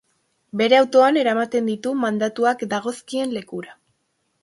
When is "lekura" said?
3.41-3.81